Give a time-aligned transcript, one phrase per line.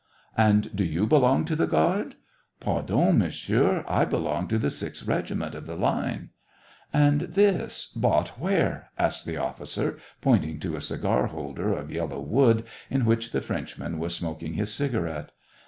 [0.35, 2.15] And do you belong to the guard?
[2.37, 6.31] '* "Pardon, Monsieur, I belong to the sixth reg iment of the line."
[6.91, 12.63] "And this— bought where?" asks the officer, pointing to a cigar holder of yellow wood,
[12.89, 15.33] in which the Frenchman was smoking his cigarette.